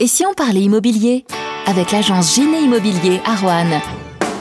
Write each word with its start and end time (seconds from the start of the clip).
Et 0.00 0.08
si 0.08 0.26
on 0.26 0.34
parlait 0.34 0.62
immobilier? 0.62 1.24
Avec 1.66 1.92
l'agence 1.92 2.34
Giné 2.34 2.62
Immobilier 2.62 3.20
à 3.24 3.36
Roanne. 3.36 3.80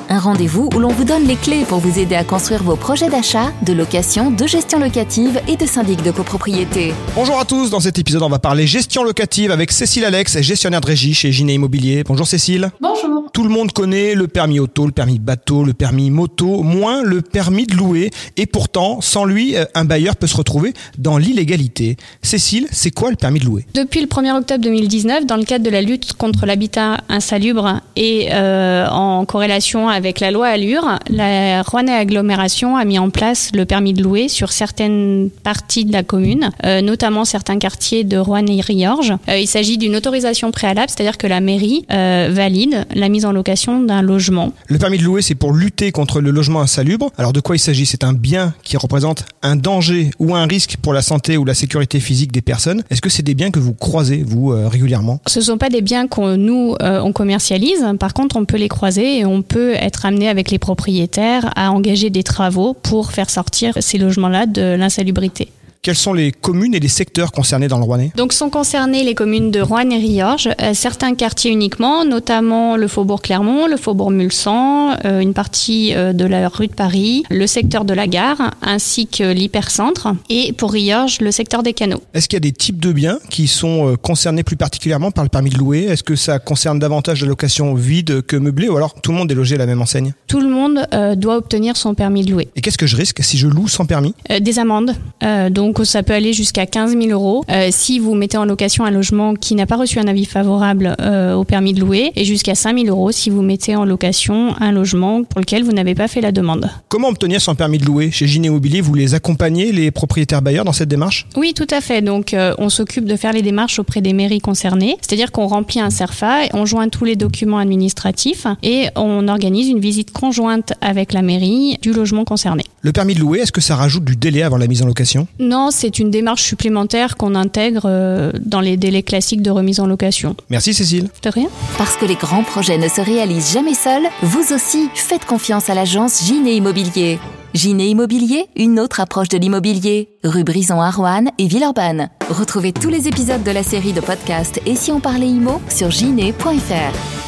Un 0.10 0.20
rendez-vous 0.20 0.70
où 0.76 0.80
l'on 0.80 0.90
vous 0.90 1.04
donne 1.04 1.26
les 1.26 1.36
clés 1.36 1.64
pour 1.68 1.80
vous 1.80 2.00
aider 2.00 2.16
à 2.16 2.24
construire 2.24 2.62
vos 2.64 2.76
projets 2.76 3.10
d'achat, 3.10 3.52
de 3.66 3.74
location, 3.74 4.32
de 4.32 4.46
gestion 4.46 4.80
locative 4.80 5.40
et 5.48 5.56
de 5.56 5.66
syndic 5.66 6.04
de 6.04 6.12
copropriété. 6.12 6.94
Bonjour 7.16 7.40
à 7.40 7.46
tous, 7.46 7.70
dans 7.70 7.80
cet 7.80 8.00
épisode 8.00 8.22
on 8.22 8.30
va 8.30 8.40
parler 8.40 8.68
gestion 8.68 9.04
locative 9.04 9.52
avec 9.52 9.72
Cécile 9.72 10.06
Alex, 10.06 10.42
gestionnaire 10.42 10.82
de 10.82 10.88
régie 10.88 11.14
chez 11.14 11.32
Giné 11.32 11.54
Immobilier. 11.54 12.04
Bonjour 12.04 12.28
Cécile. 12.28 12.72
Bonjour. 12.82 13.30
Tout 13.34 13.44
le 13.44 13.50
monde 13.50 13.72
connaît 13.72 14.14
le 14.14 14.28
permis 14.28 14.60
auto, 14.60 14.86
le 14.86 14.92
permis 14.92 15.18
bateau, 15.18 15.64
le 15.64 15.74
permis 15.74 16.12
moto, 16.12 16.62
moins 16.62 17.02
le 17.02 17.24
permis 17.24 17.66
de 17.66 17.76
louer. 17.76 18.12
Et 18.38 18.46
pourtant, 18.46 19.02
sans 19.02 19.26
lui, 19.26 19.56
euh, 19.56 19.66
un 19.74 19.86
bailleur 19.86 20.16
peut 20.16 20.28
se 20.28 20.38
retrouver 20.38 20.74
dans 21.00 21.18
l'illégalité. 21.18 21.98
Cécile, 22.22 22.68
c'est 22.72 22.92
quoi 22.92 23.10
le 23.10 23.16
permis 23.16 23.40
de 23.40 23.46
louer? 23.46 23.66
Depuis 23.74 24.02
le 24.02 24.08
1er 24.08 24.38
octobre 24.38 24.64
2019, 24.64 25.26
dans 25.26 25.38
le 25.38 25.46
cadre 25.46 25.66
de 25.66 25.72
la 25.72 25.82
lutte 25.82 26.14
contre 26.14 26.46
l'habitat 26.46 26.98
insalubre 27.10 27.82
et 27.96 28.28
euh, 28.32 28.88
en 28.88 29.26
corrélation 29.26 29.90
avec 29.94 30.20
la 30.20 30.32
loi 30.32 30.48
Allure, 30.48 31.00
la 31.10 31.62
Rouennais 31.62 31.94
Agglomération 31.94 32.76
a 32.76 32.86
mis 32.86 33.00
en 33.00 33.10
place 33.10 33.52
le 33.54 33.66
permis 33.66 33.94
de 33.94 34.02
louer 34.02 34.28
sur 34.28 34.52
certaines 34.52 35.30
parties 35.44 35.86
de 35.86 35.94
la 35.94 36.04
commune, 36.04 36.50
euh, 36.66 36.82
notamment 36.82 37.26
certains 37.26 37.60
quartiers 37.60 38.04
de 38.04 38.18
Rouen 38.18 38.46
et 38.48 38.62
Riorges. 38.62 39.14
Euh, 39.30 39.38
il 39.38 39.48
s'agit 39.48 39.78
d'une 39.78 39.96
autorisation 39.96 40.52
préalable, 40.52 40.90
c'est-à-dire 40.90 41.18
que 41.18 41.28
la 41.28 41.40
mairie 41.42 41.86
euh, 41.92 42.30
valide 42.32 42.86
la 42.94 43.10
mise 43.10 43.26
en 43.26 43.32
location 43.32 43.82
d'un 43.82 44.02
logement. 44.02 44.52
Le 44.68 44.78
permis 44.80 44.98
de 44.98 45.04
louer, 45.04 45.22
c'est 45.22 45.36
pour 45.36 45.54
lutter 45.54 45.92
contre 45.92 46.22
le 46.22 46.32
logement 46.32 46.62
insalubre. 46.62 47.12
Alors 47.18 47.34
de 47.34 47.40
quoi 47.40 47.56
il 47.56 47.60
s'agit? 47.60 47.86
C'est 47.86 48.04
un 48.04 48.14
bien 48.14 48.54
qui 48.64 48.78
représente 48.78 49.26
un 49.42 49.56
danger 49.56 50.12
ou 50.20 50.36
un 50.36 50.46
risque 50.46 50.78
pour 50.82 50.94
la 50.94 51.02
santé 51.02 51.38
ou 51.38 51.46
la 51.46 51.54
sécurité 51.54 52.00
physique 52.00 52.32
des 52.32 52.42
personnes. 52.42 52.84
Est-ce 52.90 53.02
que 53.02 53.10
c'est 53.10 53.24
des 53.24 53.36
biens 53.36 53.52
que 53.52 53.60
vous 53.60 53.74
croisez, 53.74 54.24
vous, 54.26 54.50
régulièrement? 54.50 55.22
Ce 55.28 55.40
ne 55.40 55.44
sont 55.44 55.58
pas 55.58 55.70
des 55.70 55.82
biens 55.82 56.08
qu'on 56.08 56.38
nous 56.38 56.76
on 56.80 57.12
commercialise. 57.12 57.86
Par 58.00 58.14
contre, 58.14 58.38
on 58.38 58.46
peut 58.46 58.58
les 58.58 58.68
croiser 58.68 59.20
et 59.20 59.26
on 59.26 59.42
peut 59.42 59.74
être 59.84 60.06
amené 60.06 60.30
avec 60.30 60.52
les 60.52 60.60
propriétaires 60.60 61.52
à 61.56 61.72
engager 61.72 62.10
des 62.10 62.24
travaux 62.24 62.74
pour 62.74 63.12
faire 63.12 63.30
sortir 63.30 63.74
ces 63.80 63.98
logements-là 63.98 64.46
de 64.46 64.76
l'insalubrité. 64.76 65.50
Quelles 65.84 65.98
sont 65.98 66.14
les 66.14 66.32
communes 66.32 66.74
et 66.74 66.80
les 66.80 66.88
secteurs 66.88 67.34
concernés 67.34 67.68
dans 67.68 67.78
le 67.78 67.84
Rouennais? 67.84 68.14
Donc 68.16 68.32
sont 68.32 68.50
concernées 68.50 69.04
les 69.04 69.16
communes 69.16 69.52
de 69.52 69.60
Rouen 69.60 69.90
et 69.90 69.98
Riorges, 69.98 70.48
euh, 70.62 70.74
certains 70.74 71.14
quartiers 71.14 71.52
uniquement, 71.52 72.06
notamment 72.06 72.78
le 72.78 72.88
faubourg 72.88 73.22
Clermont, 73.22 73.68
le 73.68 73.76
faubourg 73.76 74.10
Mulsan, 74.10 74.96
euh, 75.04 75.20
une 75.20 75.34
partie 75.34 75.94
euh, 75.94 76.14
de 76.14 76.24
la 76.24 76.48
rue 76.48 76.68
de 76.68 76.74
Paris, 76.74 77.24
le 77.30 77.48
secteur 77.48 77.84
de 77.84 77.94
la 77.94 78.08
gare, 78.08 78.52
ainsi 78.62 79.08
que 79.08 79.34
l'hypercentre, 79.34 80.08
et 80.30 80.54
pour 80.54 80.72
Riorges, 80.72 81.20
le 81.20 81.32
secteur 81.32 81.64
des 81.64 81.74
canaux. 81.74 82.02
Est-ce 82.14 82.30
qu'il 82.30 82.38
y 82.38 82.42
a 82.48 82.48
des 82.48 82.54
types 82.54 82.80
de 82.80 82.94
biens 82.94 83.20
qui 83.30 83.48
sont 83.48 83.90
euh, 83.90 83.98
concernés 83.98 84.44
plus 84.44 84.56
particulièrement 84.56 85.12
par 85.12 85.26
le 85.26 85.30
permis 85.30 85.50
de 85.50 85.58
louer? 85.58 85.84
Est-ce 85.84 86.04
que 86.04 86.16
ça 86.16 86.40
concerne 86.40 86.80
davantage 86.80 87.20
la 87.24 87.28
location 87.28 87.74
vide 87.74 88.22
que 88.22 88.38
meublée 88.38 88.70
ou 88.70 88.78
alors 88.78 89.02
tout 89.02 89.12
le 89.12 89.18
monde 89.18 89.30
est 89.30 89.36
logé 89.36 89.56
à 89.56 89.58
la 89.58 89.66
même 89.66 89.82
enseigne? 89.82 90.14
Tout 90.28 90.40
le 90.40 90.48
monde 90.48 90.88
doit 91.18 91.36
obtenir 91.36 91.76
son 91.76 91.94
permis 91.94 92.24
de 92.24 92.32
louer. 92.32 92.48
Et 92.56 92.62
qu'est-ce 92.62 92.78
que 92.78 92.88
je 92.88 92.96
risque 92.96 93.22
si 93.22 93.38
je 93.38 93.48
loue 93.48 93.68
sans 93.68 93.86
permis? 93.86 94.16
Des 94.40 94.60
amendes, 94.60 94.96
euh, 95.24 95.50
donc 95.74 95.88
ça 95.88 96.04
peut 96.04 96.14
aller 96.14 96.34
jusqu'à 96.34 96.68
15 96.68 96.92
000 96.92 97.08
euros 97.10 97.44
euh, 97.50 97.70
si 97.72 97.98
vous 97.98 98.14
mettez 98.14 98.38
en 98.38 98.46
location 98.46 98.86
un 98.86 98.92
logement 98.92 99.34
qui 99.34 99.56
n'a 99.56 99.66
pas 99.66 99.76
reçu 99.76 99.98
un 99.98 100.08
avis 100.08 100.26
favorable 100.26 100.96
euh, 101.02 101.34
au 101.34 101.46
permis 101.46 101.74
de 101.74 101.80
louer, 101.80 102.12
et 102.16 102.26
jusqu'à 102.26 102.54
5 102.54 102.78
000 102.78 102.90
euros 102.90 103.12
si 103.12 103.32
vous 103.32 103.42
mettez 103.42 103.76
en 103.76 103.84
location 103.84 104.54
un 104.60 104.72
logement 104.72 105.24
pour 105.24 105.40
lequel 105.40 105.64
vous 105.64 105.72
n'avez 105.72 105.96
pas 105.96 106.08
fait 106.08 106.22
la 106.22 106.32
demande. 106.32 106.70
Comment 106.90 107.10
obtenir 107.10 107.42
son 107.42 107.56
permis 107.56 107.80
de 107.80 107.86
louer 107.86 108.12
Chez 108.12 108.28
Giné 108.28 108.50
Immobilier, 108.50 108.82
vous 108.82 108.94
les 108.94 109.16
accompagnez, 109.16 109.72
les 109.72 109.90
propriétaires 109.90 110.44
bailleurs, 110.44 110.64
dans 110.64 110.74
cette 110.74 110.90
démarche? 110.90 111.26
Oui, 111.36 111.54
tout 111.56 111.68
à 111.72 111.82
fait. 111.82 112.04
Donc, 112.04 112.36
euh, 112.36 112.54
on 112.60 112.70
s'occupe 112.70 113.06
de 113.06 113.16
faire 113.16 113.34
les 113.34 113.42
démarches 113.42 113.80
auprès 113.80 114.02
des 114.02 114.14
mairies 114.14 114.42
concernées. 114.42 114.98
C'est-à-dire 115.02 115.32
qu'on 115.32 115.48
remplit 115.48 115.80
un 115.80 115.90
CERFA, 115.90 116.50
on 116.54 116.68
joint 116.68 116.90
tous 116.90 117.06
les 117.06 117.16
documents 117.16 117.58
administratifs 117.58 118.46
et 118.62 118.90
on 118.96 119.28
organise 119.28 119.70
une 119.70 119.80
visite 119.80 120.12
conjointe 120.12 120.74
avec 120.82 121.14
la 121.14 121.24
mairie 121.24 121.80
du 121.82 121.94
logement 121.94 122.26
concerné. 122.26 122.64
Le 122.82 122.92
permis 122.92 123.16
de 123.16 123.22
louer, 123.22 123.40
est-ce 123.40 123.52
que 123.52 123.62
ça 123.62 123.76
rajoute 123.76 124.04
du 124.04 124.16
délai 124.16 124.44
avant 124.44 124.58
la 124.58 124.68
mise 124.68 124.84
en 124.84 124.86
location? 124.86 125.26
Non, 125.40 125.63
c'est 125.72 126.00
une 126.00 126.10
démarche 126.10 126.44
supplémentaire 126.44 127.18
qu'on 127.18 127.36
intègre 127.36 127.84
euh, 127.86 128.32
dans 128.40 128.62
les 128.62 128.78
délais 128.78 129.04
classiques 129.04 129.42
de 129.42 129.52
remise 129.52 129.80
en 129.80 129.88
location. 129.88 130.36
Merci 130.50 130.74
Cécile. 130.74 131.10
De 131.22 131.30
rien. 131.30 131.50
Parce 131.78 131.96
que 131.96 132.06
les 132.06 132.16
grands 132.16 132.44
projets 132.44 132.78
ne 132.78 132.88
se 132.88 133.02
réalisent 133.02 133.54
jamais 133.54 133.74
seuls, 133.74 134.08
vous 134.22 134.54
aussi 134.54 134.90
faites 134.94 135.26
confiance 135.26 135.70
à 135.70 135.76
l'agence 135.76 136.24
Giné 136.26 136.56
Immobilier. 136.56 137.20
Giné 137.54 137.88
Immobilier, 137.88 138.48
une 138.56 138.80
autre 138.80 139.00
approche 139.00 139.30
de 139.30 139.38
l'immobilier. 139.38 140.10
Rue 140.24 140.44
Brison 140.44 140.82
à 140.82 140.90
Roanne 140.90 141.30
et 141.38 141.48
Villeurbanne. 141.48 142.10
Retrouvez 142.30 142.74
tous 142.74 142.90
les 142.90 143.08
épisodes 143.08 143.44
de 143.44 143.52
la 143.52 143.62
série 143.62 143.94
de 143.94 144.02
podcasts 144.02 144.60
Et 144.66 144.76
si 144.76 144.92
on 144.92 145.00
parlait 145.00 145.28
immo 145.28 145.62
sur 145.70 145.92
giné.fr. 145.92 147.23